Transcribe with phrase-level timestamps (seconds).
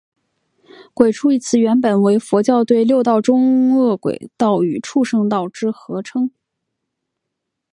[0.95, 6.31] 鬼畜一词原本为佛教对六道中饿鬼道与畜生道之合称。